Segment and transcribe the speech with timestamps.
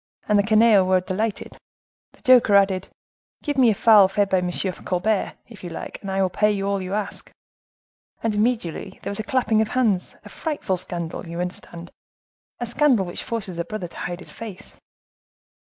[0.27, 1.55] and the canaille were delighted.
[2.13, 2.87] The joker added,
[3.43, 4.49] 'Give me a fowl fed by M.
[4.83, 6.01] Colbert, if you like!
[6.01, 7.29] and I will pay all you ask.'
[8.23, 10.15] And immediately there was a clapping of hands.
[10.25, 11.27] A frightful scandal!
[11.27, 11.91] you understand;
[12.59, 14.75] a scandal which forces a brother to hide his face."